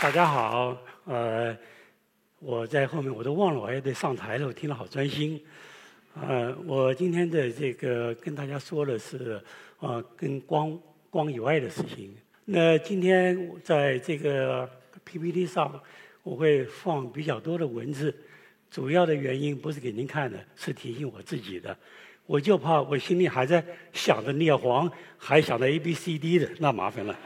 [0.00, 1.56] 大家好，呃，
[2.40, 5.40] 我在后面我都忘了，我还得上台了，我听了好专心。
[6.20, 9.40] 呃，我今天的这个跟大家说的是，
[9.78, 10.76] 啊，跟光
[11.10, 12.12] 光以外的事情。
[12.44, 14.68] 那今天在这个
[15.04, 15.80] PPT 上，
[16.24, 18.12] 我会放比较多的文字，
[18.70, 21.76] 主要的原因不是给您看的，是提醒我自己的。
[22.26, 27.16] 我就怕我心里还在想着聂黄，还想着 A B C D 的，那麻烦了。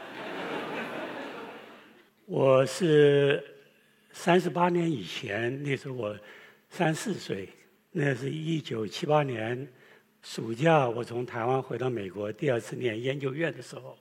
[2.25, 3.43] 我是
[4.13, 6.17] 三十八年以前，那时候我
[6.69, 7.49] 三四岁，
[7.91, 9.67] 那是一九七八年
[10.21, 13.97] 暑假，我从台湾回到美国，第二次念研究院的时候，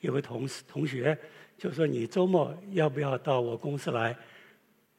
[0.00, 1.16] 有个同事同学
[1.56, 4.14] 就说：“你周末要不要到我公司来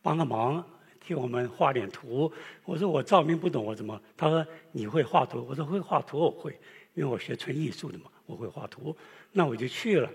[0.02, 0.68] 帮个忙？”
[1.00, 2.32] 替我们画点图，
[2.64, 4.02] 我说我照明不懂，我怎么？
[4.18, 6.58] 他说你会画图，我说会画图，我会，
[6.96, 8.96] 因为我学纯艺术的嘛，我会画图。
[9.32, 10.10] 那我就去了，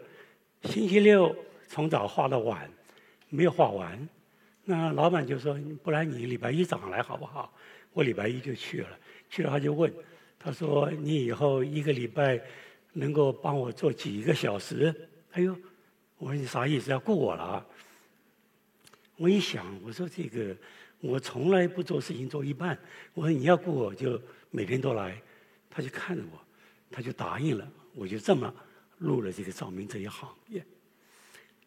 [0.62, 1.36] 星期六
[1.68, 2.68] 从早画到晚，
[3.28, 4.08] 没有画完。
[4.64, 7.52] 那老板就说，不然你礼拜一早上来好不好？
[7.92, 9.92] 我礼拜一就去了，去了他就问，
[10.38, 12.40] 他说你以后一个礼拜
[12.92, 14.94] 能够帮我做几个小时？
[15.32, 15.56] 哎呦，
[16.18, 16.90] 我说你啥意思？
[16.90, 17.66] 要雇我了啊？
[19.16, 20.56] 我一想，我说这个
[21.00, 22.78] 我从来不做事情做一半。
[23.14, 25.20] 我说你要雇我就每天都来，
[25.68, 26.38] 他就看着我，
[26.90, 27.68] 他就答应了。
[27.94, 28.54] 我就这么
[28.96, 30.64] 入了这个照明这一行业。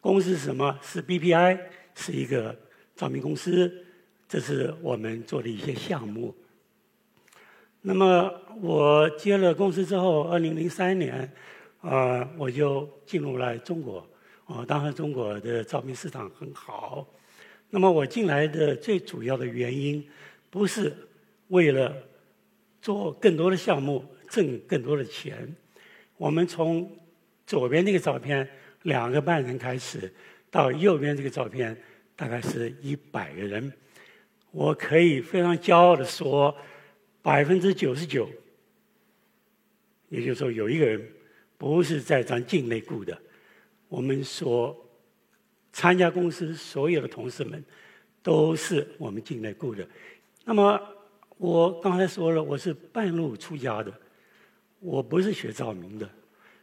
[0.02, 0.76] 公司是什么？
[0.82, 1.60] 是 BPI，
[1.94, 2.58] 是一个
[2.96, 3.72] 照明公司。
[4.28, 6.34] 这是我们做的一些项目。
[7.82, 8.28] 那么
[8.60, 11.32] 我接了公司之后，二零零三年，
[11.80, 14.04] 啊，我就进入了中国。
[14.46, 17.06] 啊，当时中国的照明市场很好。
[17.70, 20.04] 那么我进来的最主要的原因，
[20.50, 20.92] 不是
[21.46, 21.94] 为了
[22.80, 25.54] 做更多的项目挣更多的钱。
[26.16, 26.90] 我们从
[27.46, 28.50] 左边这个照片
[28.82, 30.12] 两个半人开始，
[30.50, 31.76] 到右边这个照片
[32.16, 33.72] 大概是一百个人。
[34.50, 36.54] 我可以非常骄傲的说，
[37.22, 38.28] 百分之九十九，
[40.08, 41.02] 也就是说有一个人
[41.56, 43.18] 不是在咱境内雇的。
[43.88, 44.76] 我们所
[45.72, 47.64] 参加公司所有的同事们
[48.22, 49.86] 都是我们境内雇的。
[50.44, 50.80] 那么
[51.38, 53.92] 我刚才说了，我是半路出家的，
[54.80, 56.08] 我不是学照明的，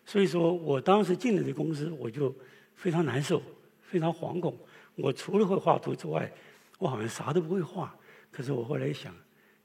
[0.10, 2.36] 所以说我当时进了这公司，我就
[2.74, 3.40] 非常难受，
[3.80, 4.58] 非常惶恐。
[4.96, 6.32] 我除了会画图之外，
[6.80, 7.96] 我好像啥都不会画。
[8.32, 9.14] 可是我后来一想，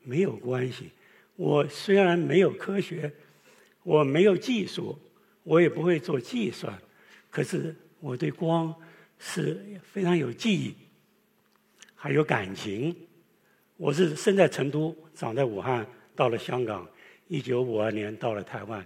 [0.02, 0.90] 没有关系。
[1.36, 3.10] 我虽然没有科学，
[3.84, 4.98] 我没有技术，
[5.44, 6.78] 我也不会做计算，
[7.30, 8.74] 可是我对光。
[9.16, 10.74] 是非常有记忆，
[11.94, 12.94] 还有感情。
[13.78, 16.86] 我是生在成都，长在武汉，到了香港，
[17.28, 18.84] 一九五二年到了台湾，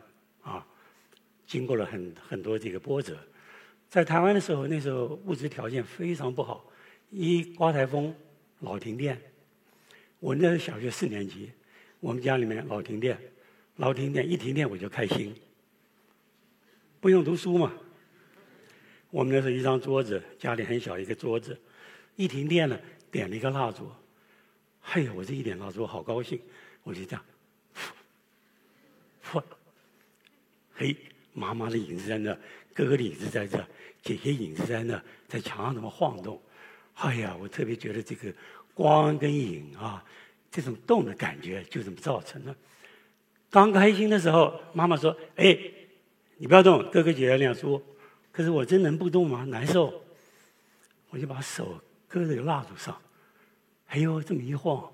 [1.48, 3.18] 经过了很很多这个波折。
[3.88, 6.70] 在台湾的时候，那时候物质条件非常不好，
[7.10, 8.14] 一刮台风
[8.60, 9.20] 老停电。
[10.20, 11.50] 我那是小学四年级，
[12.00, 13.18] 我们家里面老停电，
[13.76, 15.34] 老停电一停电我就开心，
[17.00, 17.72] 不用读书嘛。
[19.10, 21.58] 我们那是一张桌子，家里很小一个桌子，
[22.16, 22.78] 一停电了，
[23.10, 23.90] 点了一个蜡烛，
[24.82, 26.38] 哎呀，我这一点蜡烛好高兴，
[26.82, 27.24] 我就这样，
[29.24, 29.42] 噗，
[30.74, 30.94] 嘿，
[31.38, 32.36] 妈妈的影子在那，
[32.74, 33.64] 哥哥的影子在这，
[34.02, 36.40] 姐姐影子在那，在墙上怎么晃动？
[36.94, 38.32] 哎呀，我特别觉得这个
[38.74, 40.04] 光跟影啊，
[40.50, 42.54] 这种动的感觉就这么造成的。
[43.48, 45.58] 刚开心的时候，妈妈说：“哎，
[46.36, 47.82] 你不要动，哥哥姐姐亮书。”
[48.30, 49.44] 可是我真能不动吗？
[49.46, 50.02] 难受，
[51.10, 52.96] 我就把手搁在蜡烛上，
[53.86, 54.88] 哎呦，这么一晃，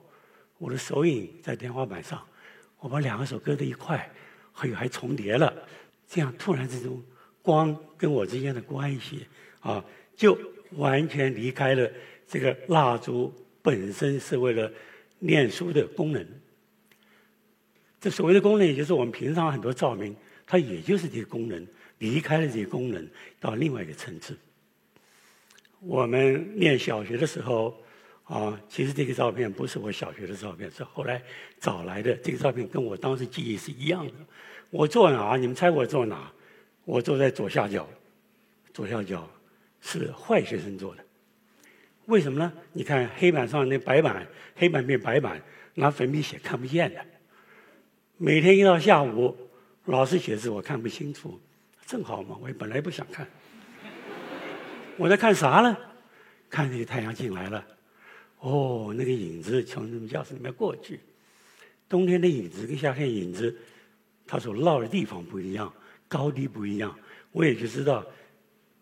[0.57, 2.27] 我的手影在天花板上，
[2.79, 4.11] 我把两个手搁在一块，
[4.55, 5.53] 哎呦，还重叠了，
[6.09, 7.03] 这样突然之中，
[7.43, 9.27] 光跟我之间的关系
[9.61, 9.85] 啊，
[10.17, 10.39] 就
[10.73, 11.91] 完全离开了
[12.27, 13.33] 这个蜡烛
[13.63, 14.73] 本身是为了
[15.19, 16.27] 念书的功能。
[18.01, 20.15] 这所谓的功能，也就是我们平常很多照明，
[20.47, 21.67] 它也就是这个功能。
[21.99, 23.09] 离开了这些功能，
[23.41, 24.37] 到另外一个层次。
[25.79, 27.75] 我们念小学的时候，
[28.25, 31.23] 啊，其实这个照片不是我小学的照片，是后来
[31.61, 32.15] 找来的。
[32.17, 34.13] 这个照片跟我当时记忆是一样的。
[34.75, 35.37] 我坐哪？
[35.37, 36.33] 你们猜我坐哪？
[36.85, 37.89] 我坐在左下角，
[38.73, 39.31] 左下角
[39.81, 41.05] 是坏学生坐的。
[42.07, 42.53] 为什么呢？
[42.73, 44.27] 你看黑板上那白板，
[44.57, 45.41] 黑板变白板，
[45.75, 47.01] 拿粉笔写看不见的。
[48.17, 49.37] 每天一到下午，
[49.85, 51.41] 老师写字我看不清楚。
[51.87, 53.25] 正好嘛，我也本来不想看，
[54.97, 55.77] 我在看啥呢？
[56.51, 57.65] 看那个太阳进来了，
[58.41, 60.99] 哦，那个影子从你们教室里面过去。
[61.89, 63.57] 冬天的影子跟夏天影子，
[64.27, 65.73] 他所落的地方不一样，
[66.09, 66.95] 高低不一样。
[67.33, 68.05] 我也就知道，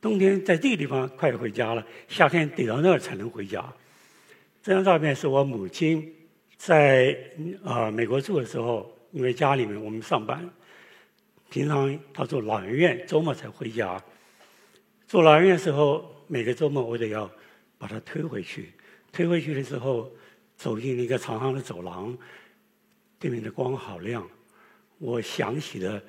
[0.00, 3.65] 冬天在这个地方快回家了，夏天得到那儿才能回家。
[4.62, 6.15] 这张照片是我母亲
[6.56, 7.17] 在
[7.65, 10.49] 啊美国住的时候，因为家里面我们上班，
[11.50, 14.03] 平常她住老人院，周末才回家。
[15.09, 17.31] 住老人院的时候，每个周末我得要
[17.79, 18.73] 把她推回去。
[19.11, 20.11] 推回去的时候，
[20.56, 22.17] 走进一个长长的走廊，
[23.19, 24.27] 对面的光好亮。
[25.02, 26.00] 我想起的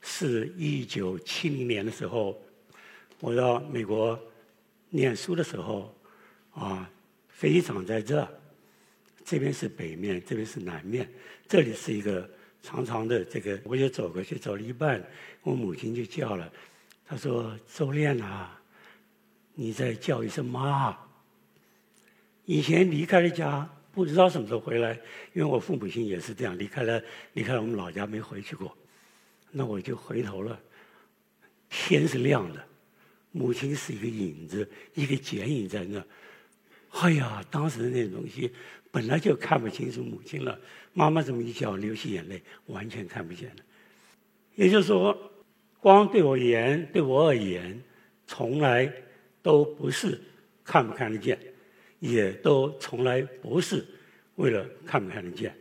[0.00, 2.40] 是一九七零年的时候，
[3.20, 4.18] 我到美国
[4.88, 5.94] 念书的时候，
[6.54, 6.90] 啊，
[7.28, 8.26] 飞机场在这，
[9.26, 11.06] 这边是北面，这边是南面，
[11.46, 12.26] 这里是一个
[12.62, 15.06] 长长的这个，我就走过去，走了一半，
[15.42, 16.50] 我母亲就叫了，
[17.06, 18.58] 她说：“周炼啊，
[19.52, 20.96] 你再叫一声妈。”
[22.46, 24.92] 以前离开了家，不知道什么时候回来，
[25.32, 27.02] 因为我父母亲也是这样，离开了
[27.32, 28.76] 离开了我们老家没回去过。
[29.50, 30.60] 那我就回头了，
[31.68, 32.64] 天是亮的，
[33.32, 36.02] 母亲是一个影子，一个剪影在那。
[36.90, 38.52] 哎呀，当时的那东西
[38.92, 40.58] 本来就看不清楚母亲了，
[40.92, 43.56] 妈妈这么一叫，流起眼泪，完全看不见了。
[44.54, 45.16] 也就是说，
[45.80, 47.80] 光对我而言，对我而言，
[48.26, 48.92] 从来
[49.42, 50.20] 都不是
[50.62, 51.36] 看不看得见。
[52.00, 53.86] 也都从来不是
[54.36, 55.54] 为了看不看得见，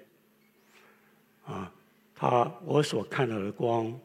[1.45, 1.71] 啊，
[2.15, 3.97] 他我所看到的光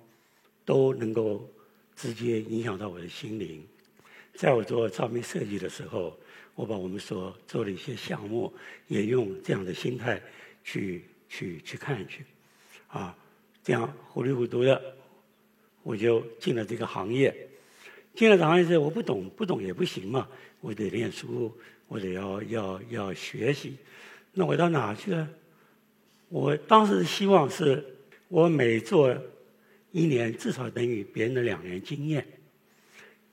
[0.64, 1.48] 都能够
[1.96, 3.64] 直接影响到我的心灵。
[4.34, 6.18] 在我做照明设计的时候，
[6.56, 8.52] 我把我们所做的一些项目
[8.88, 10.20] 也用这样的心态
[10.64, 12.24] 去去去看去，
[12.88, 13.16] 啊，
[13.62, 14.96] 这样糊里糊涂的
[15.84, 17.32] 我就进了这个行业。
[18.16, 20.28] 进了这行业之后，我不懂，不懂也不行嘛，
[20.60, 21.56] 我得念书。
[21.88, 23.76] 或者要要要学习，
[24.32, 25.28] 那我到哪去呢？
[26.28, 27.84] 我当时希望是，
[28.28, 29.16] 我每做
[29.92, 32.26] 一年至少等于别人的两年经验。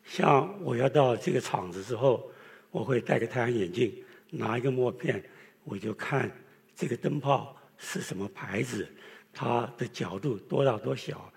[0.03, 2.31] 像我要到这个厂子之后，
[2.69, 3.91] 我会戴个太阳眼镜，
[4.29, 5.23] 拿一个墨片，
[5.63, 6.29] 我就看
[6.75, 8.87] 这个灯泡是什么牌子，
[9.33, 11.31] 它的角度多大多小。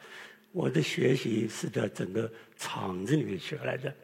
[0.53, 3.95] 我的学习是在整个厂子里面学来的。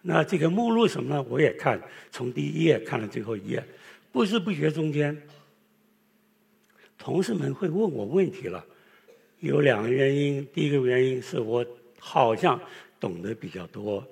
[0.00, 1.26] 那这个目录什么呢？
[1.28, 1.78] 我也看，
[2.10, 3.62] 从第一页看到最后一页，
[4.12, 5.14] 不知不觉中间，
[6.96, 8.64] 同事们会问我问题了。
[9.40, 11.66] 有两个原因，第一个原因是我
[11.98, 12.58] 好像
[13.00, 14.06] 懂得比较多，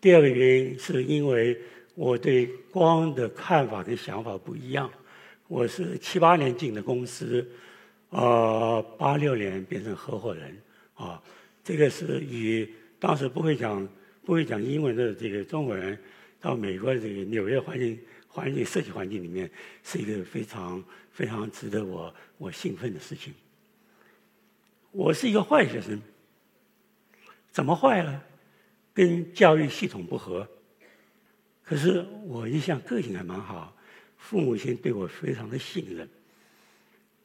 [0.00, 1.58] 第二个原因是因为
[1.94, 4.90] 我对光的看法跟想法不一样。
[5.46, 7.48] 我是七八年进的公司，
[8.10, 10.60] 呃，八六年变成合伙人，
[10.94, 11.22] 啊，
[11.62, 12.68] 这个是与
[12.98, 13.88] 当时不会讲。
[14.24, 15.98] 不会讲英文的这个中国人，
[16.40, 19.50] 到美国这个纽约环境环境设计环境里面，
[19.82, 20.82] 是一个非常
[21.12, 23.34] 非常值得我我兴奋的事情。
[24.92, 26.00] 我是一个坏学生，
[27.50, 28.24] 怎么坏了？
[28.94, 30.48] 跟教育系统不合。
[31.62, 33.76] 可是我一向个性还蛮好，
[34.16, 36.08] 父母亲对我非常的信任。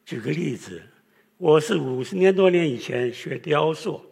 [0.04, 0.82] 举个例子，
[1.38, 4.04] 我是五十年多年以前学雕塑，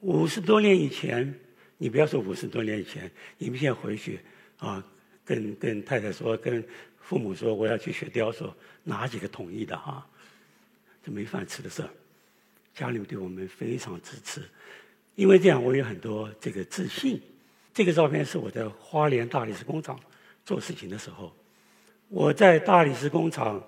[0.00, 1.32] 五十多年以前。
[1.76, 4.20] 你不要说五十多年以前，你们现在回去
[4.58, 4.84] 啊，
[5.24, 6.64] 跟跟太太说，跟
[7.00, 10.06] 父母说，我要去学雕塑，哪几个同意的哈？
[11.04, 11.90] 这没饭吃的事儿。
[12.74, 14.42] 家里对我们非常支持，
[15.14, 17.20] 因为这样我有很多这个自信。
[17.72, 19.98] 这个照片是我在花莲大理石工厂
[20.44, 21.34] 做事情的时候，
[22.08, 23.62] 我在大理石工厂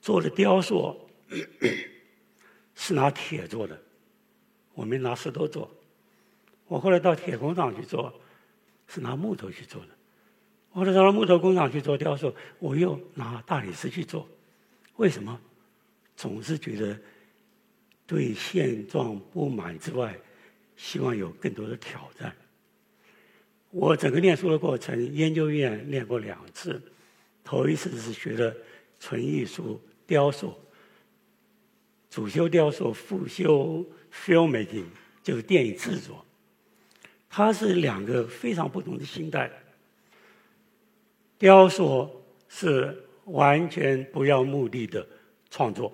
[0.00, 1.08] 做的雕塑
[2.74, 3.80] 是拿铁做的，
[4.74, 5.70] 我没拿石头做。
[6.74, 8.12] 我后来到铁工厂去做，
[8.88, 9.88] 是拿木头去做的。
[10.72, 14.26] 后来到了木头工厂去做雕塑，我又拿大理石去做。
[14.96, 15.40] 为什么？
[16.16, 16.98] 总是觉得
[18.08, 20.18] 对现状不满之外，
[20.76, 22.34] 希望有更多的挑战。
[23.70, 26.82] 我整个念书的过程，研究院念过两次，
[27.44, 28.56] 头一次是学的
[28.98, 30.58] 纯艺术雕塑，
[32.10, 34.86] 主修雕塑，副修 filmmaking，
[35.22, 36.23] 就是电影制作。
[37.36, 39.50] 它是两个非常不同的心态。
[41.36, 42.08] 雕塑
[42.48, 45.04] 是完全不要目的的
[45.50, 45.92] 创作，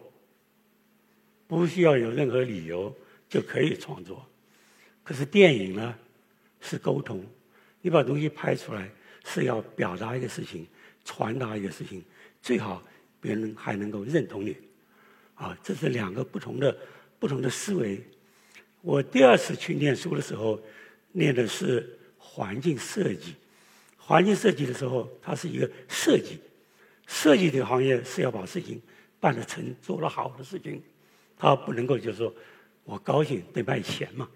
[1.46, 2.94] 不需要有任何理由
[3.26, 4.22] 就可以创作。
[5.02, 5.94] 可是电影呢，
[6.60, 7.24] 是沟通，
[7.80, 8.90] 你把东西拍出来
[9.24, 10.66] 是要表达一个事情，
[11.06, 12.04] 传达一个事情，
[12.42, 12.82] 最好
[13.18, 14.54] 别人还能够认同你。
[15.36, 16.76] 啊，这是两个不同的
[17.18, 17.98] 不同的思维。
[18.82, 20.60] 我第二次去念书的时候。
[21.12, 23.34] 念的是环境设计，
[23.96, 26.38] 环境设计的时候，它是一个设计，
[27.06, 28.80] 设计这个行业是要把事情
[29.18, 30.82] 办得成、做得好的事情，
[31.36, 32.34] 它不能够就是说
[32.84, 34.28] 我高兴得卖钱嘛。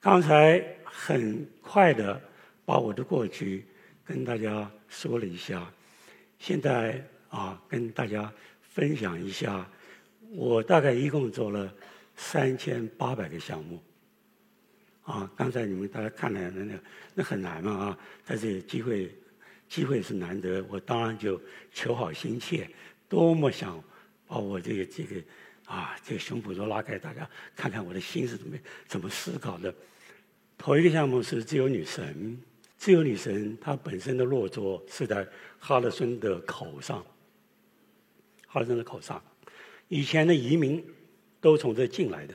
[0.00, 2.20] 刚才很快的
[2.64, 3.66] 把我的过去
[4.04, 5.72] 跟大家说了一下，
[6.38, 9.68] 现在啊，跟大家分享一下，
[10.30, 11.72] 我大概一共做了
[12.16, 13.82] 三千八百个项目。
[15.08, 16.74] 啊，刚才你们大家看了那那
[17.14, 19.10] 那很难嘛啊，但是机会
[19.66, 21.40] 机会是难得，我当然就
[21.72, 22.68] 求好心切，
[23.08, 23.82] 多么想
[24.26, 25.16] 把我这个这个
[25.64, 29.74] 啊这个胸脯都拉开，大家看看我的心是怎么怎么思考的。
[30.58, 32.38] 头一个项目是自由女神，
[32.76, 35.26] 自由女神她本身的落座是在
[35.58, 37.02] 哈德森的口上，
[38.46, 39.22] 哈德森的口上，
[39.88, 40.84] 以前的移民
[41.40, 42.34] 都从这进来的。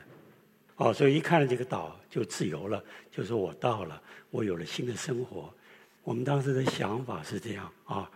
[0.76, 5.52] 哦，所以一看到这个岛就自由了，就说我到了，我有了新的生活。
[6.04, 8.08] 我们当时的想法是这样啊，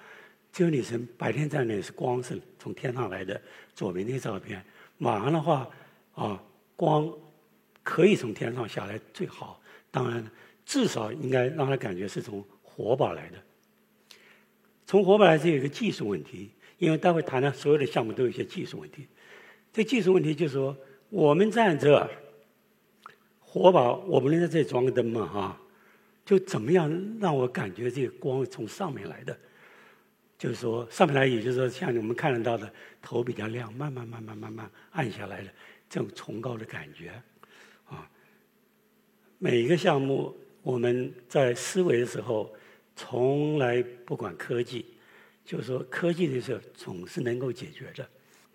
[0.53, 3.41] 这个女神白天在那是光是从天上来的，
[3.73, 4.63] 左边那个照片，
[4.99, 5.67] 晚上的话
[6.13, 6.39] 啊，
[6.75, 7.11] 光
[7.81, 10.23] 可以从天上下来最好，当然
[10.63, 13.37] 至少应该让他感觉是从火把来的。
[14.85, 19.07] 从火把来是有一个技术问题，因为待会谈的所有的项目都有一些技术问题。
[19.73, 20.77] 这技术问题就是说，
[21.09, 22.07] 我们站这。
[23.57, 25.61] 火把，我们能在这里装个灯嘛，哈，
[26.25, 29.37] 就怎么样让我感觉这个光从上面来的，
[30.37, 32.71] 就是说上面来，也就是说像我们看得到的，
[33.01, 35.49] 头比较亮，慢慢慢慢慢慢暗下来的
[35.89, 37.11] 这种崇高的感觉，
[37.89, 38.09] 啊，
[39.39, 42.53] 每一个项目我们在思维的时候，
[42.95, 44.85] 从来不管科技，
[45.45, 48.07] 就是说科技的时候总是能够解决的。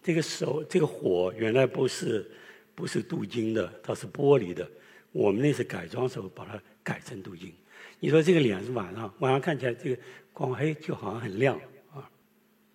[0.03, 2.29] 这个手，这个火原来不是
[2.75, 4.69] 不是镀金的，它是玻璃的。
[5.13, 7.53] 我们那次改装时候把它改成镀金。
[8.01, 10.03] 你说这个脸是晚上，晚上看起来这个
[10.33, 11.57] 光黑就好像很亮
[11.95, 12.11] 啊。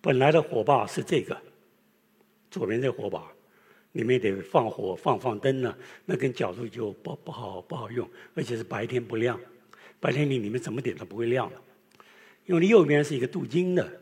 [0.00, 1.36] 本来的火把是这个，
[2.50, 3.30] 左边这火把，
[3.92, 5.76] 里面得放火放放灯呢，
[6.06, 9.38] 那跟角度就不不好不好用，而且是白天不亮，
[10.00, 11.56] 白天你里面怎么点都不会亮的。
[12.46, 14.00] 因为右边是一个镀金的，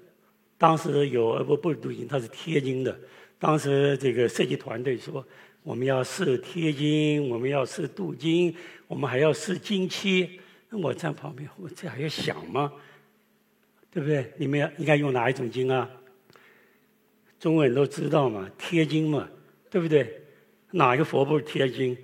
[0.58, 2.96] 当时有呃不不是镀金，它是贴金的。
[3.38, 5.26] 当时这个设计团队说。
[5.66, 8.54] 我们要试贴金，我们要试镀金，
[8.86, 10.38] 我们还要试金漆。
[10.68, 12.72] 那我站旁边，我这还要想吗？
[13.90, 14.32] 对不对？
[14.36, 15.90] 你们要应该用哪一种金啊？
[17.40, 19.28] 中国人都知道嘛，贴金嘛，
[19.68, 20.22] 对不对？
[20.70, 21.98] 哪个佛不是贴金？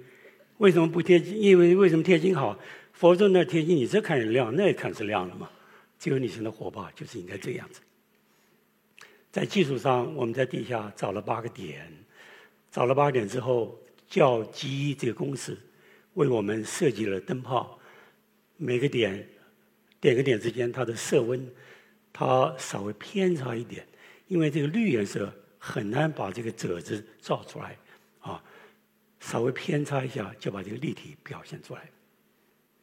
[0.59, 1.41] 为什么不贴金？
[1.41, 2.59] 因为为什么贴金好？
[2.93, 5.49] 佛说那贴金，你这看是亮，那也看是亮的嘛。
[6.01, 7.81] 只有你生的火把就是应该这样子。
[9.31, 11.89] 在技术上，我们在地下找了八个点。
[12.73, 15.57] 找了八点之后，叫机这个公司
[16.15, 17.79] 为我们设计了灯泡，
[18.57, 19.29] 每个点
[20.01, 21.47] 点跟点之间它的色温，
[22.15, 23.87] 它稍微偏差一点，
[24.27, 27.77] 因为这个绿颜色很难把这个褶子照出来，
[28.21, 28.43] 啊，
[29.21, 31.91] 稍微偏差一下就把这个立体表现出来。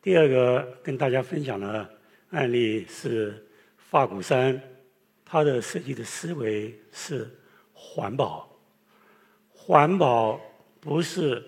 [0.04, 1.90] 第二个跟大家分享的
[2.30, 3.44] 案例是
[3.76, 4.62] 发古山，
[5.26, 7.28] 它的设计的思维是
[7.74, 8.49] 环保。
[9.70, 10.42] 环保
[10.80, 11.44] 不是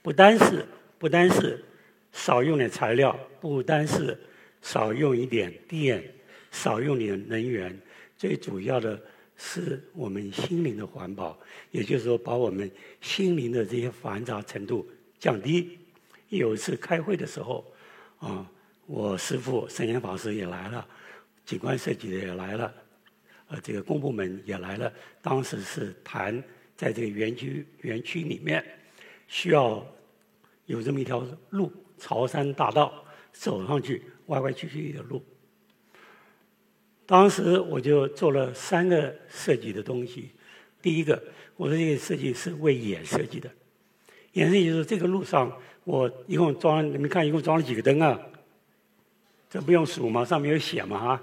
[0.00, 0.64] 不单是
[0.96, 1.60] 不单是
[2.12, 4.16] 少用点材料，不单是
[4.62, 6.00] 少用一点电，
[6.52, 7.76] 少用点能源，
[8.16, 8.96] 最主要的
[9.36, 11.36] 是我们心灵的环保，
[11.72, 14.88] 也就是说把我们心灵的这些繁杂程度
[15.18, 15.80] 降低。
[16.28, 17.64] 有一次开会的时候，
[18.20, 18.48] 啊，
[18.86, 20.86] 我师父圣严法师也来了，
[21.44, 22.72] 景观设计的也来了，
[23.48, 26.40] 呃，这个公部门也来了，当时是谈。
[26.78, 28.64] 在这个园区园区里面，
[29.26, 29.84] 需要
[30.66, 35.20] 有这么一条路，朝山大道，走上去歪歪曲曲的路。
[37.04, 40.30] 当时我就做了三个设计的东西。
[40.80, 41.20] 第一个，
[41.56, 43.50] 我说这个设计是为眼设计的，
[44.34, 48.16] 眼设计就是这个路上，我一共装，你们看一共装了几个灯啊？
[49.50, 50.24] 这不用数吗？
[50.24, 51.22] 上面有写嘛啊？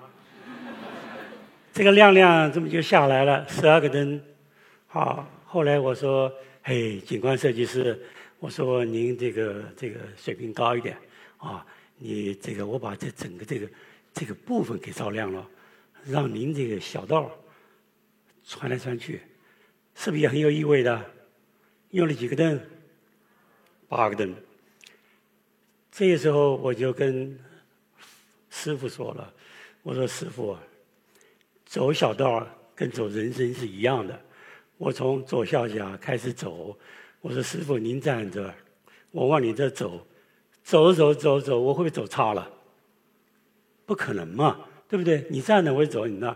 [1.72, 4.22] 这个亮亮这么就下来了，十二个灯，
[4.88, 5.32] 好。
[5.56, 6.30] 后来我说
[6.64, 7.98] ：“嘿，景观设计师，
[8.40, 10.98] 我说您这个这个水平高一点
[11.38, 11.66] 啊，
[11.98, 13.70] 你这个我把这整个这个
[14.14, 15.50] 这个部分给照亮了，
[16.04, 17.32] 让您这个小道
[18.44, 19.22] 穿来穿去，
[19.96, 21.10] 是不是也很有意味的？
[21.92, 22.60] 用了几个灯？
[23.88, 24.36] 八个灯。
[25.90, 27.40] 这个时候我就跟
[28.50, 29.34] 师傅说了，
[29.84, 30.58] 我说师傅，
[31.66, 32.46] 走小道
[32.76, 34.22] 跟走人生是一样的。”
[34.78, 36.78] 我从左下角开始走，
[37.22, 38.54] 我说：“师傅，您站着，
[39.12, 40.06] 我往你这走，
[40.64, 42.52] 走走走走，我会不会走差了？
[43.86, 45.26] 不可能嘛，对不对？
[45.30, 46.36] 你站着，我就走你那。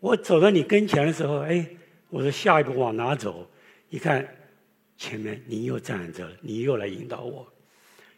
[0.00, 1.68] 我走到你跟前的时候，哎，
[2.10, 3.48] 我说下一步往哪走？
[3.90, 4.26] 一看
[4.96, 7.46] 前面您又站着，你又来引导我。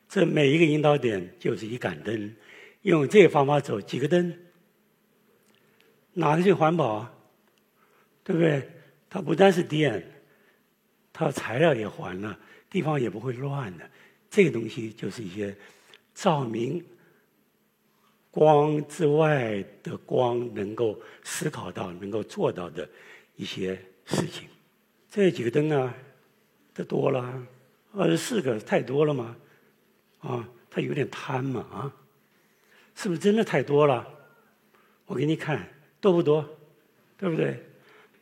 [0.08, 2.34] 这每一个引导点就是一杆灯，
[2.82, 4.36] 用这个方法走几个灯，
[6.14, 6.94] 哪个最环保？
[6.94, 7.14] 啊？
[8.24, 8.68] 对不对？
[9.10, 10.02] 它不单是电，
[11.12, 12.38] 它材料也环了，
[12.70, 13.90] 地方也不会乱的。
[14.30, 15.54] 这个东西就是一些
[16.14, 16.82] 照明
[18.30, 22.88] 光之外的光能够思考到、能够做到的
[23.34, 23.74] 一些
[24.06, 24.48] 事情。
[25.10, 25.92] 这几个灯啊，
[26.72, 27.46] 这多了，
[27.92, 29.36] 二十四个太多了吗？
[30.20, 31.92] 啊，他有点贪嘛啊？
[32.94, 34.06] 是不是真的太多了？
[35.06, 35.68] 我给你看
[36.00, 36.48] 多不多，
[37.18, 37.66] 对不对？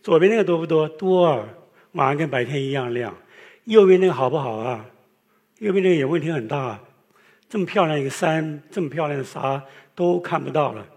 [0.09, 0.88] 左边那个多不多？
[0.88, 1.47] 多啊，
[1.93, 3.15] 晚上跟白天一样亮。
[3.65, 4.88] 右边那个好不好啊？
[5.59, 6.81] 右边那个也问题很大，
[7.47, 9.62] 这么漂亮一个山，这么漂亮的啥
[9.95, 10.88] 都看不到了。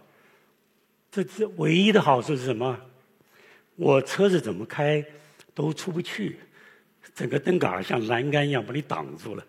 [1.12, 2.80] 这这唯一的好处是什么？
[3.76, 5.06] 我车子怎么开
[5.54, 6.40] 都出不去，
[7.14, 9.46] 整个灯杆像栏杆一样把你挡住了。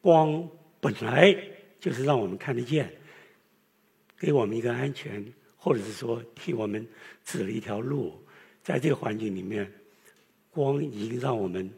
[0.00, 0.48] 光
[0.80, 1.36] 本来
[1.78, 2.90] 就是让我们看得见，
[4.18, 5.22] 给我们一个安全，
[5.58, 6.88] 或者是说替我们
[7.22, 8.18] 指了一条路。
[8.62, 9.70] 在这个环境里面，
[10.50, 11.70] 光已经让我们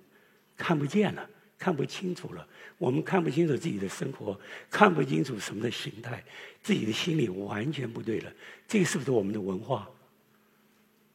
[0.56, 1.30] 看不见了。
[1.56, 4.38] 看不清楚了，我们看不清楚自己的生活，
[4.68, 6.22] 看不清楚什么的形态，
[6.62, 8.30] 自己的心理完全不对了。
[8.68, 9.88] 这个是不是我们的文化？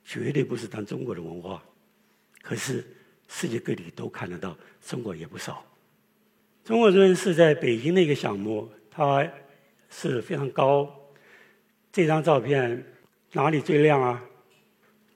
[0.03, 1.63] 绝对不是当中国的文化。
[2.41, 2.83] 可是
[3.27, 5.63] 世界各地都看得到，中国也不少。
[6.63, 9.29] 中国尊是在北京的一个项目，它
[9.91, 10.89] 是非常高。
[11.91, 12.83] 这张照片
[13.33, 14.23] 哪里最亮啊？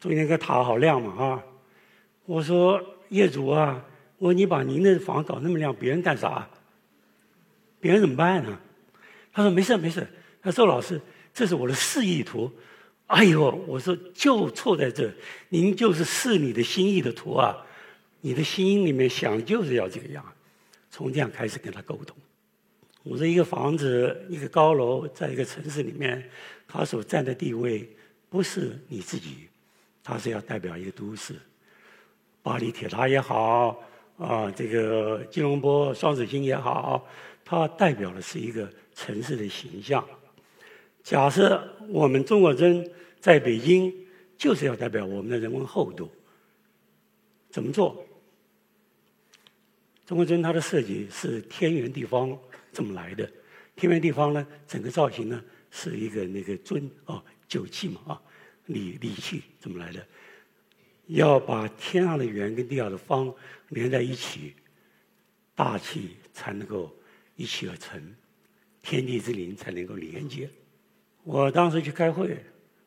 [0.03, 1.43] 中间那个塔好亮嘛啊！
[2.25, 3.85] 我说业主啊。
[4.17, 6.45] 我说：“你把您的房搞那么亮，别人干啥？
[7.79, 8.59] 别人怎么办呢？”
[9.31, 10.05] 他说：“没事没事。”
[10.43, 10.99] 他说：“老师，
[11.33, 12.51] 这是我的示意图。”
[13.07, 15.09] 哎呦，我说就错在这，
[15.49, 17.65] 您就是示你的心意的图啊！
[18.19, 20.25] 你的心里面想就是要这个样，
[20.89, 22.17] 从这样开始跟他沟通。
[23.03, 26.29] 我说：“一个房子，一个高楼，在一个城市里面，
[26.67, 27.89] 它所占的地位
[28.29, 29.49] 不是你自己，
[30.03, 31.35] 它是要代表一个都市。
[32.41, 33.81] 巴黎铁塔也好。”
[34.15, 37.03] 啊，这个金龙波双子星也好，
[37.43, 40.07] 它代表的是一个城市的形象。
[41.01, 42.87] 假设我们中国尊
[43.19, 43.91] 在北京，
[44.37, 46.11] 就是要代表我们的人文厚度。
[47.49, 48.05] 怎么做？
[50.05, 52.37] 中国尊它的设计是天圆地方
[52.71, 53.29] 这么来的。
[53.75, 58.21] 天圆地方呢，整个造型呢是一个那个尊啊酒器嘛啊
[58.65, 60.05] 礼礼器怎么来的？
[61.07, 63.33] 要把天上的圆跟地下的方
[63.69, 64.53] 连在一起，
[65.53, 66.95] 大气才能够
[67.35, 68.01] 一气而成，
[68.81, 70.49] 天地之灵才能够连接。
[71.23, 72.37] 我当时去开会，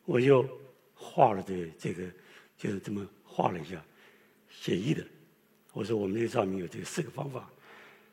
[0.03, 0.43] 我就
[0.95, 2.03] 画了这这个，
[2.57, 3.79] 就是这么画了一下，
[4.49, 5.05] 写意的。
[5.73, 7.47] 我说我们这个上面有这四个方法。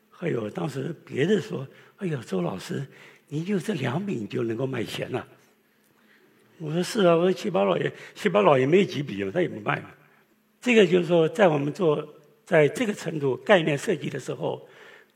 [0.09, 2.85] 还有当时别的说，哎呀，周老师，
[3.27, 5.27] 你就这两笔就能够卖钱了。
[6.57, 9.91] 我说是啊，我说七八老爷，七八老爷没几笔嘛，他也不卖嘛。
[10.61, 12.07] 这个就是说，在我们做
[12.45, 14.67] 在这个程度概念设计的时候，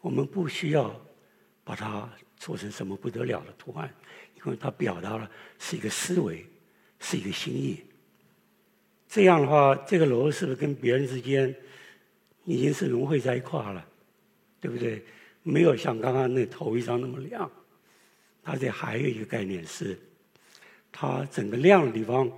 [0.02, 0.94] 我们不需要
[1.64, 3.90] 把它做成什么不得了的图案，
[4.36, 6.46] 因为它表达了是一个思维，
[7.00, 7.80] 是一个心意。
[9.08, 11.56] 这样的话，这个楼是不是跟别人之间
[12.46, 13.84] 已经是融汇在一块了？
[14.60, 15.04] 对不对？
[15.42, 17.50] 没有像刚刚那头一张那么亮。
[18.44, 19.98] 它这还有一个概念是。
[20.92, 22.32] 它整个亮的地方，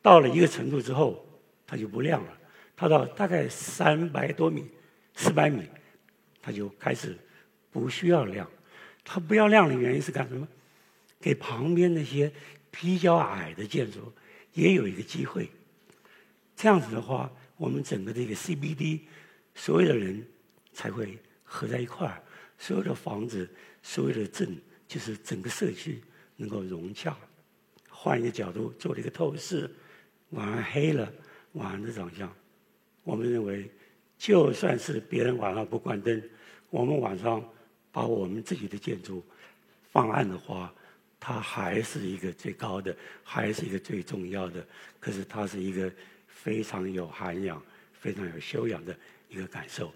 [0.00, 1.26] 到了一个程度之后，
[1.66, 2.38] 它就不亮了。
[2.76, 4.64] 它到大概三百多米、
[5.14, 5.64] 四百米，
[6.40, 7.16] 它就开始
[7.70, 8.48] 不需要亮。
[9.04, 10.46] 它不要亮的原因是干什么？
[11.20, 12.32] 给旁边那些
[12.70, 14.12] 比较矮的建筑
[14.52, 15.50] 也有一个机会。
[16.54, 19.00] 这样子的话，我们整个这个 CBD
[19.54, 20.24] 所有的人
[20.72, 22.22] 才会合在一块儿，
[22.56, 23.48] 所有的房子、
[23.82, 24.56] 所有的镇，
[24.86, 26.00] 就是整个社区
[26.36, 27.16] 能够融洽。
[28.00, 29.68] 换一个角度做了一个透视，
[30.30, 31.12] 晚上黑了，
[31.54, 32.32] 晚上的长相，
[33.02, 33.68] 我们认为，
[34.16, 36.22] 就算是别人晚上不关灯，
[36.70, 37.44] 我们晚上
[37.90, 39.20] 把我们自己的建筑
[39.90, 40.72] 放暗的话，
[41.18, 44.64] 它还是一个最高的，还是一个最重要的。
[45.00, 45.90] 可是它是一个
[46.28, 47.60] 非常有涵养、
[47.92, 48.96] 非常有修养的
[49.28, 49.92] 一个感受。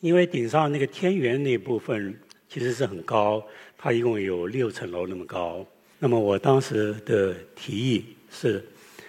[0.00, 3.46] 因为顶上那个天元那部分其实是很高，
[3.78, 5.64] 它一共有六层楼那么高。
[6.02, 8.64] 那么我当时的提议是，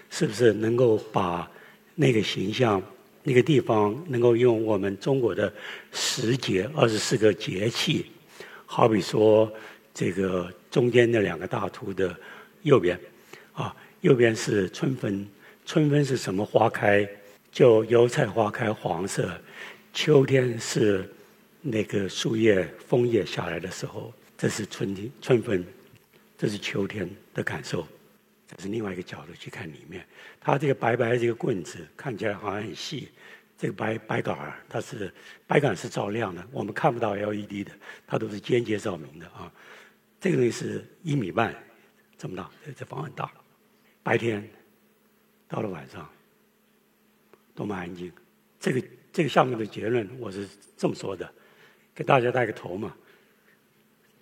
[0.10, 1.50] 是不是能够把
[1.96, 2.84] 那个形象、
[3.24, 5.52] 那个地方能够用我们中国的
[5.94, 8.08] 时节二十四个节气，
[8.66, 9.50] 好比说
[9.94, 12.14] 这个中间那两个大图的
[12.64, 13.00] 右边，
[13.54, 15.26] 啊，右边是春分，
[15.66, 17.08] 春分是什么花开？
[17.54, 19.30] 就油菜花开黄色，
[19.94, 21.10] 秋天是
[21.62, 25.66] 那个树叶、枫叶下来的时候，这是春天、春分，
[26.42, 27.88] 这是秋天的感受。
[28.48, 30.04] 这是另外一个角度去看里面，
[30.40, 33.10] 它这个白白的这个棍子看起来好像很细，
[33.56, 35.14] 这个白白杆儿它是
[35.46, 37.72] 白杆是照亮的，我们看不到 LED 的，
[38.08, 39.54] 它都是间接照明的啊。
[40.20, 41.56] 这个东西是一米半
[42.18, 43.32] 这么大，这房很大。
[44.02, 44.44] 白天
[45.48, 46.10] 到了晚上，
[47.54, 48.12] 多么安静。
[48.60, 51.32] 这个这个项目的结论我是这么说的，
[51.94, 52.98] 给大家带个头嘛。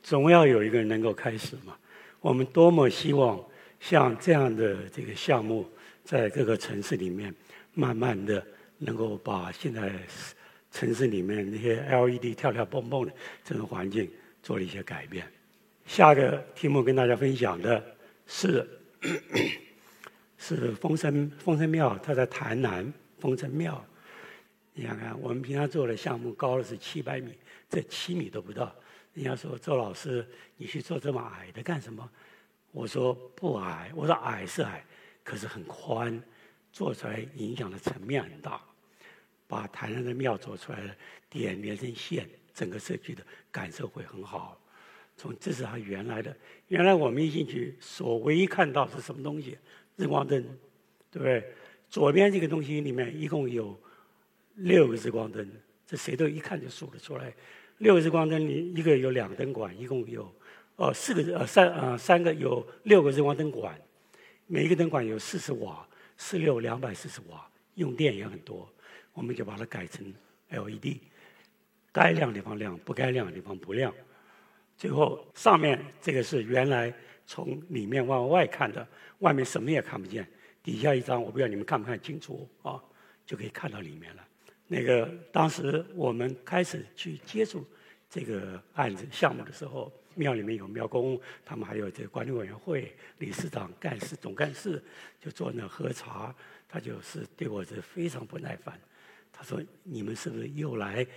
[0.03, 1.77] 总要有一个人能够开始嘛。
[2.21, 3.43] 我们多么希望。
[3.81, 5.65] 像这样的这个项目，
[6.03, 7.33] 在各个城市里面，
[7.73, 8.45] 慢慢的
[8.79, 9.93] 能够把现在
[10.69, 14.05] 城市里面那些 LED 跳跳蹦蹦的这种环境
[14.43, 15.25] 做了一些改变。
[15.85, 17.81] 下个题目跟大家分享的
[18.27, 18.67] 是
[20.37, 23.81] 是丰生丰生庙，它在台南丰生庙。
[24.73, 27.31] 你看看，我们平常做的项目高的是七百米，
[27.69, 28.75] 这七米都不到。
[29.13, 30.27] 人家说周老师，
[30.57, 32.09] 你去做这么矮的干什么？
[32.71, 34.85] 我说不矮，我说矮是矮，
[35.23, 36.21] 可是很宽，
[36.71, 38.61] 做出来影响的层面很大。
[39.47, 40.95] 把台南的庙做出来了，
[41.27, 44.61] 点连成线，整个社区的感受会很好。
[45.17, 49.57] 从这是它原来的，原来我们一进去，所唯一看到是什么东西？
[49.95, 50.41] 日光灯，
[51.09, 51.53] 对不对？
[51.89, 53.75] 左边这个东西里面一共有
[54.53, 55.51] 六个日光灯，
[55.89, 57.33] 这谁都一看就数得出来。
[57.79, 60.31] 六个日光灯里，一个有两灯管，一共有。
[60.75, 63.75] 哦，四个呃三呃三个有六个日光灯管，
[64.45, 65.83] 每一个灯管有四十瓦，
[66.15, 68.71] 四六两百四十瓦，用电也很多。
[69.13, 70.13] 我们就把它改成
[70.49, 70.97] LED，
[71.91, 73.91] 该亮的地方亮，不该亮的地方不亮。
[74.77, 76.93] 最后上面这个是原来
[77.25, 78.87] 从里面往外看的，
[79.19, 80.29] 外面什么也看不见。
[80.61, 82.79] 底下一张我不知道你们看不看清楚啊，
[83.25, 84.28] 就可以看到里面了。
[84.69, 87.67] 那个当时我们开始去接触
[88.09, 89.91] 这个案子项目的时候。
[90.15, 94.83] 庙里面有庙公，他们还有这个管理委员会理事长、干事、总干事，
[95.17, 96.35] 就坐那喝茶。
[96.67, 98.77] 他就是对我是非常不耐烦。
[99.31, 101.07] 他说：“你们是不是又来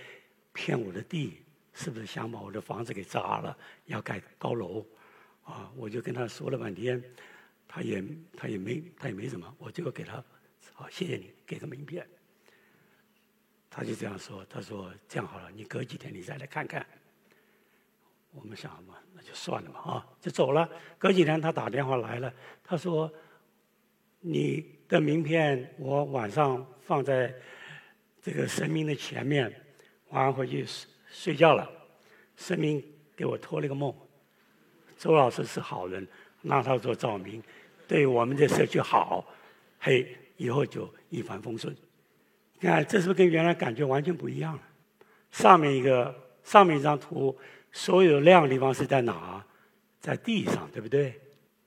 [0.53, 1.39] 骗我的地？
[1.73, 4.85] 是不是想把我的房子给砸了，要盖高楼？”
[5.43, 7.03] 啊，我就跟他说了半天，
[7.67, 8.01] 他也
[8.37, 10.23] 他也没他也没什么，我就给他
[10.71, 12.07] 好，谢谢你，给个名片。
[13.75, 16.85] 他就这样说：“他说这样好了，你隔几天你再来看看。”
[18.31, 20.69] 我们想嘛，那就算了嘛，啊，就走了。
[20.99, 22.31] 隔几天他打电话来了，
[22.63, 23.11] 他说
[24.21, 27.33] ：“你的名片我晚上放在
[28.21, 29.51] 这个神明的前面，
[30.09, 31.67] 晚上回去睡睡觉了。
[32.37, 32.83] 神明
[33.15, 33.91] 给我托了个梦，
[34.99, 36.07] 周老师是好人，
[36.43, 37.41] 让他做照明，
[37.87, 39.25] 对我们这社区好，
[39.79, 41.75] 嘿，以后就一帆风顺。
[42.63, 44.61] 你看，这是不是跟原来感觉完全不一样了？
[45.31, 47.37] 上面一个，上面一张图。”
[47.73, 49.45] 所有亮的地方是在哪？
[49.99, 51.19] 在地上，对不对？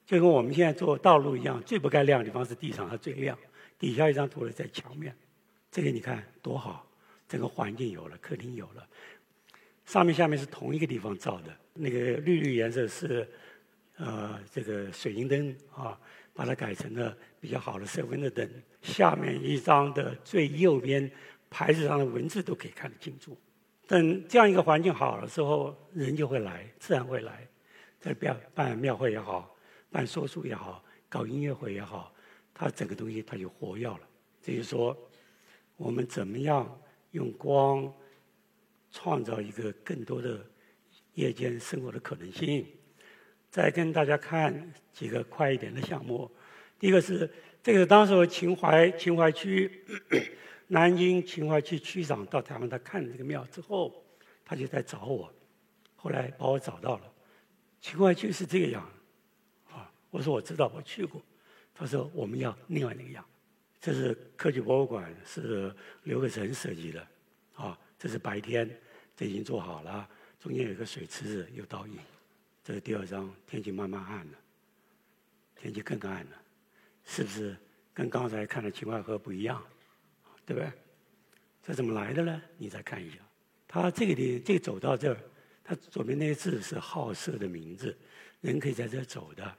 [0.07, 3.37] 就跟我们现在做道路一样，最不该亮的地方是地上，它最亮。
[3.79, 5.15] 底下一张图呢，在墙面。
[5.71, 6.89] 这个你看多好，
[7.29, 8.87] 整个环境有了，客厅有了。
[9.85, 13.29] 上面下面是同一个地方照的，那个绿绿颜色是
[13.99, 16.01] 呃这个水银灯啊，
[16.33, 18.49] 把它改成了比较好的色温的灯。
[18.87, 21.11] 下面一张的最右边
[21.51, 23.37] 牌子上的文字都可以看得清楚。
[23.87, 27.47] 等这样一个环境好了之后，人就会来，自然会来。
[28.01, 29.55] 在办办庙会也好，
[29.91, 32.13] 办说书也好，搞音乐会也好，
[32.55, 34.01] 它整个东西它就活跃了。
[34.41, 34.97] 这就是说，
[35.77, 37.93] 我们怎么样用光
[38.93, 40.45] 创造一个更多的
[41.15, 42.65] 夜间生活的可能性？
[43.51, 46.31] 再跟大家看几个快一点的项目。
[46.79, 47.29] 第一个是
[47.67, 49.85] 这个当时秦淮秦淮区。
[50.69, 54.05] 南京秦淮区区长到台湾，他看这个庙之后，
[54.45, 55.33] 他就在找我，
[55.97, 57.13] 后来把我找到了。
[57.81, 58.89] 秦淮区是这个样，
[59.73, 61.21] 啊，我说我知道，我去过。
[61.75, 63.25] 他说我们要另外那个样。
[63.81, 65.75] 这是科技博物馆，是
[66.05, 67.09] 刘克成设计的，
[67.55, 68.71] 啊，这是白天，
[69.17, 71.99] 这已经做好了，中间有个水池子，有倒影。
[72.63, 74.39] 这是第二张，天气慢慢暗了，
[75.57, 76.43] 天气更暗了，
[77.07, 77.57] 是不是
[77.95, 79.65] 跟刚才看的秦淮河不一样？
[80.45, 80.71] 对不对？
[81.63, 82.43] 这怎么来的呢？
[82.59, 83.17] 你再看一下，
[83.67, 85.19] 它这个地，这个走到这儿，
[85.65, 87.97] 它左边那个字是好色的名字，
[88.41, 89.57] 人可以在这走的。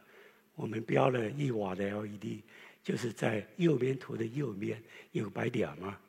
[0.56, 2.42] 我们标了一瓦的 LED，
[2.82, 4.82] 就是在右边图的右边
[5.12, 6.00] 有白点嘛，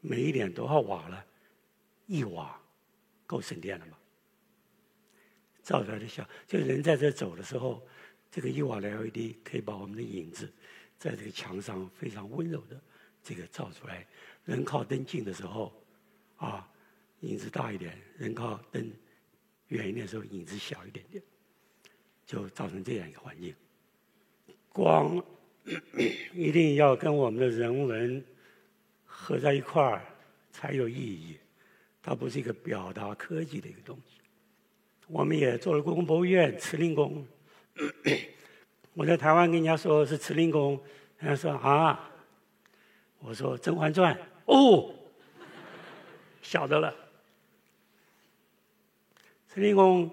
[0.00, 1.24] 每一点多少瓦了？
[2.06, 2.60] 一瓦，
[3.26, 3.96] 够省电了吗？
[5.62, 7.86] 照出来的像，就人在这走的时候，
[8.32, 10.50] 这个一瓦的 LED 可以把我们的影子
[10.98, 12.80] 在这个墙上非常温柔的。
[13.22, 14.04] 这个照出来，
[14.44, 15.72] 人靠灯近的时候，
[16.38, 16.68] 啊，
[17.20, 18.90] 影子大一点，人靠灯
[19.68, 21.22] 远一点的时候影子小一点点，
[22.26, 23.54] 就造成这样一个环境。
[24.70, 25.24] 光
[26.34, 28.24] 一定要跟我们的人文
[29.04, 30.04] 合在一块儿
[30.50, 31.36] 才有意义，
[32.02, 34.18] 它不是一个表达科技的一个东西。
[35.06, 37.24] 我们也做了故宫博物院慈宁宫，
[38.94, 40.78] 我在台湾跟人家说是慈宁宫，
[41.18, 42.10] 人家说啊，
[43.20, 44.94] 我说《甄嬛传》哦，
[46.42, 46.94] 晓得了。
[49.48, 50.10] 慈林宫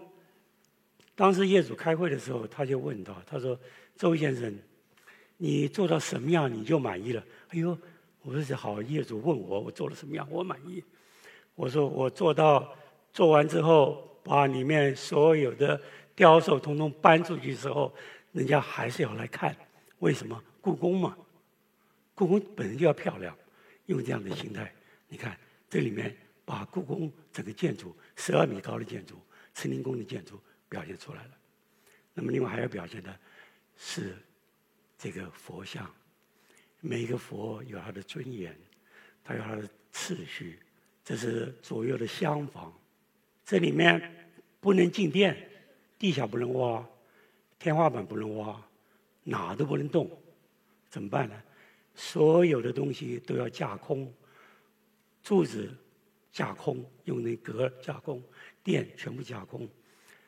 [1.16, 3.60] 当时业主开会的时候，他就问到，他说
[3.96, 4.58] ：“周先生，
[5.38, 7.78] 你做到什么样你就满意了？”哎呦，
[8.22, 10.84] 我说：“好，业主问我，我做了什么样，我满意。”
[11.56, 12.74] 我说：“我做到
[13.12, 15.82] 做完之后。”把里面所有的
[16.20, 17.96] 雕塑统统搬出去之后，
[18.34, 19.56] 人家还是要来看。
[20.00, 20.44] 为什么？
[20.60, 21.18] 故宫嘛，
[22.14, 23.34] 故宫本身就要漂亮。
[23.86, 24.70] 用这样的心态，
[25.08, 29.16] 你看这里面把故宫整个建筑十二米高的建筑、
[29.54, 31.30] 慈宁宫的建筑表现出来了。
[32.14, 33.18] 那么另外还要表现的
[33.78, 34.18] 是
[34.98, 35.90] 这个佛像，
[36.82, 38.54] 每一个佛有它的尊严，
[39.24, 40.60] 它有它的次序，
[41.02, 42.78] 这是左右的厢房。
[43.46, 44.30] 这里面
[44.60, 45.50] 不能进殿，
[46.00, 46.84] 地下不能挖，
[47.60, 48.60] 天花板不能挖，
[49.24, 50.10] 哪都不能动，
[50.90, 51.36] 怎么办呢？
[51.94, 54.12] 所有的东西都要架空，
[55.22, 55.70] 柱子
[56.32, 58.24] 架空，用那格架空，
[58.64, 59.68] 电全部架空。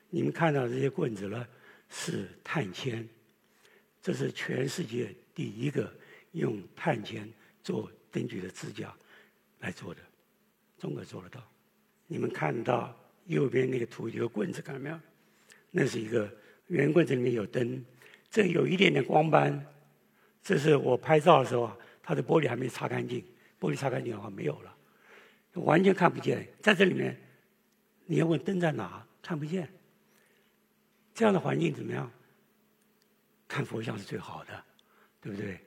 [0.09, 1.47] 你们看到这些棍子呢，
[1.89, 3.07] 是碳铅，
[4.01, 5.91] 这是全世界第一个
[6.33, 7.27] 用碳铅
[7.63, 8.93] 做灯具的支架
[9.61, 10.01] 来做的，
[10.77, 11.41] 中国做得到。
[12.07, 12.95] 你们看到。
[13.27, 14.99] 右边那个图有个棍子，看到没有？
[15.71, 16.29] 那是一个
[16.67, 17.83] 圆棍子，里面有灯，
[18.29, 19.65] 这有一点点光斑。
[20.43, 23.25] 这是我拍照的时候啊，它的玻璃还没擦干净，
[23.59, 24.75] 玻璃擦干净的话没有了，
[25.53, 26.47] 完全看不见。
[26.61, 27.19] 在这里面，
[28.05, 29.67] 你要问灯在哪，看不见。
[31.13, 32.11] 这样的环境怎么样？
[33.47, 34.63] 看佛像是最好的，
[35.19, 35.59] 对不对？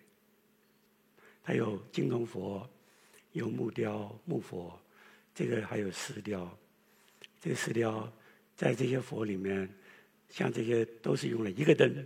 [1.43, 2.67] 它有金铜佛，
[3.33, 4.77] 有木雕木佛，
[5.35, 6.51] 这个还有石雕。
[7.39, 8.11] 这个石雕
[8.57, 9.69] 在这些佛里面，
[10.35, 12.05] 像这些都是用了一个灯，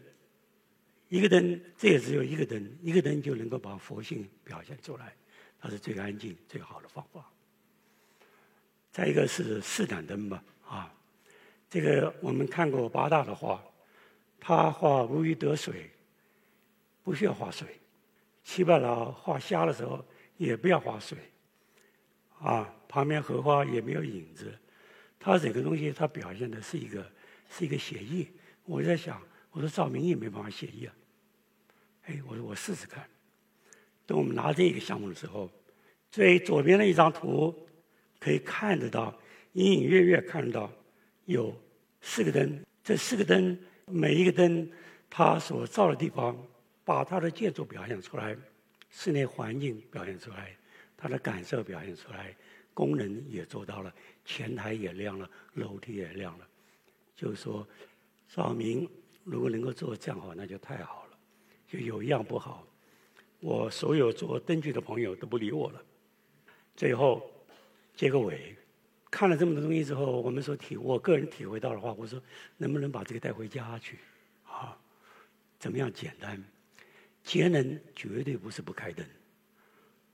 [1.08, 5.14] 一个灯，这也只有一个灯，一个灯就能够把佛性表现出来，
[5.58, 7.24] 它是最安静、最好的方法。
[8.92, 10.94] 再一个是四盏灯吧，啊，
[11.70, 13.64] 这个我们看过八大的画，
[14.38, 15.90] 他画如鱼得水，
[17.02, 17.66] 不需要画水；
[18.44, 20.04] 七百老画虾的时候
[20.36, 21.16] 也不要画水，
[22.40, 24.54] 啊，旁边荷花也没有影子。
[25.18, 27.10] 他这个东西，他表现的是一个
[27.48, 28.28] 是一个写意。
[28.64, 30.94] 我在想，我说赵明义没办法写意啊。
[32.04, 33.08] 哎，我说我试试看。
[34.06, 35.50] 等我们拿这个项目的时候，
[36.10, 37.54] 最左边的一张图
[38.18, 39.14] 可以看得到，
[39.52, 40.72] 隐隐约约看得到
[41.26, 41.54] 有
[42.00, 42.64] 四个灯。
[42.82, 44.70] 这四个灯，每一个灯
[45.10, 46.36] 它所照的地方，
[46.84, 48.36] 把它的建筑表现出来，
[48.90, 50.56] 室内环境表现出来，
[50.96, 52.34] 它的感受表现出来。
[52.72, 53.92] 功能也做到了，
[54.24, 56.48] 前台也亮了，楼梯也亮了。
[57.18, 57.66] 就是说，
[58.28, 58.88] 照明
[59.24, 61.18] 如果能够做这样好，那就太好了。
[61.66, 62.64] 就有一样不好，
[63.40, 65.82] 我所有做灯具的朋友都不理我了。
[66.76, 67.28] 最后
[67.96, 68.56] 结个尾，
[69.10, 72.22] 看了这么多东西之后，我们说体，我个人体会到的话，我说
[72.56, 73.98] 能不能把这个带回家去？
[74.46, 74.78] 啊，
[75.58, 76.40] 怎么样简单？
[77.24, 79.04] 节能绝对不是不开灯，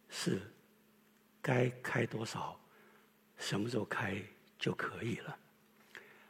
[0.08, 0.40] 是。
[1.42, 2.58] 该开多少，
[3.36, 4.18] 什么时候开
[4.58, 5.38] 就可以了，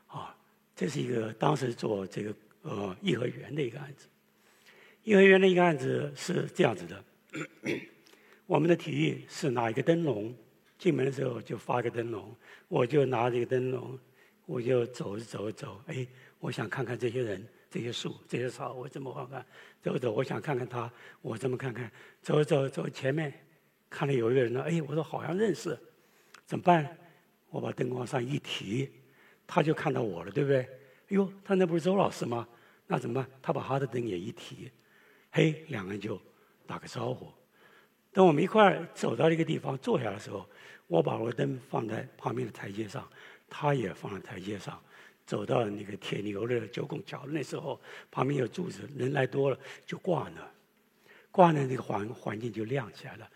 [0.08, 0.36] 啊，
[0.74, 4.06] 这是一个当时做这个呃颐和园的一个案子。
[5.04, 7.04] 颐和园的一个案子是这样子的，
[8.46, 10.34] 我们的提议是拿一个灯笼，
[10.78, 12.34] 进门的时候就发个灯笼，
[12.68, 13.98] 我就拿这个灯笼，
[14.46, 16.06] 我就走走走，哎，
[16.38, 19.46] 我想看看这些人、这些树、这些草，我怎么看看？
[19.82, 21.90] 走走，我想看看他，我怎么看看？
[22.22, 23.32] 走走走，前面。
[23.90, 25.78] 看到有一个人呢，哎，我说好像认识，
[26.46, 26.98] 怎么办？
[27.50, 28.90] 我把灯光上一提，
[29.54, 30.62] 他就看到我了，对不对？
[30.62, 30.68] 哎
[31.10, 32.44] 呦，他那不是周老师吗？
[32.88, 33.30] 那怎么办？
[33.40, 34.68] 他把他的灯也一提，
[35.30, 36.20] 嘿，两个人就
[36.66, 37.32] 打个招呼。
[38.12, 40.44] 等我们一块儿走到一个地方坐下的时候，
[40.88, 43.08] 我把我的灯放在旁边的台阶上，
[43.48, 44.76] 他也放在台阶上。
[45.24, 50.44] 走到那个铁牛的九拱桥那时候，旁边有柱子，人来多了就挂那，
[51.30, 53.30] 挂那那个环环境就亮起来了。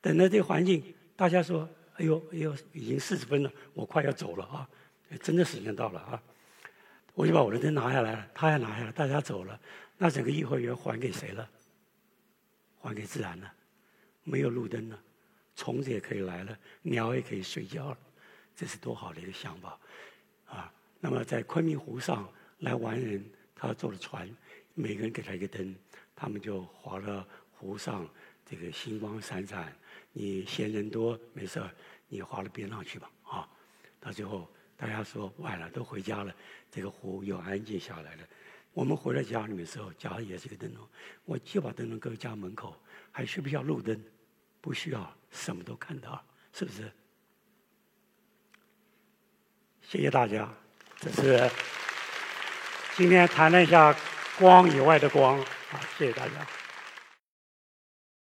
[0.00, 4.68] 等到这个环境，大家说：“哎呦，哎呦，已经四十分了，我快要走了啊！”
[5.18, 6.22] 真的时间到了啊！
[7.14, 9.58] 我就把我的灯拿下来了，他也拿下来，大家走了，
[9.96, 11.48] 那整个颐和园还给谁了？
[12.80, 13.52] 还给自然了，
[14.24, 14.98] 没有路灯了，
[15.56, 17.98] 虫子也可以来了，鸟也可以睡觉了，
[18.56, 19.78] 这是多好的一个想法，
[20.46, 20.72] 啊！
[21.00, 23.24] 那么在昆明湖上来玩人，
[23.54, 24.28] 他坐了船，
[24.74, 25.74] 每个人给他一个灯，
[26.16, 28.08] 他们就划了湖上，
[28.44, 29.72] 这个星光闪闪。
[30.12, 31.62] 你嫌人多没事
[32.08, 33.48] 你划到边上去吧，啊！
[34.00, 34.48] 到最后
[34.84, 36.34] 大家说晚了，都回家了，
[36.70, 38.22] 这个湖又安静下来了。
[38.74, 40.86] 我们回到家里面的时候，家也是个灯笼，
[41.24, 42.78] 我就把灯笼搁家门口，
[43.10, 43.98] 还需不需要路灯？
[44.60, 46.92] 不需要，什么都看到，是不是？
[49.80, 50.52] 谢谢大家，
[51.00, 51.50] 这是
[52.94, 53.96] 今天谈了一下
[54.38, 56.46] 光以外的光，啊，谢谢大家。